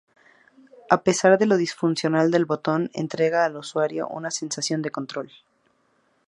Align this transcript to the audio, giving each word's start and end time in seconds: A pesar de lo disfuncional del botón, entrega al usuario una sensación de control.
A 0.89 1.03
pesar 1.03 1.37
de 1.37 1.45
lo 1.45 1.57
disfuncional 1.57 2.31
del 2.31 2.45
botón, 2.45 2.89
entrega 2.95 3.45
al 3.45 3.55
usuario 3.57 4.07
una 4.07 4.31
sensación 4.31 4.81
de 4.81 4.89
control. 4.89 5.31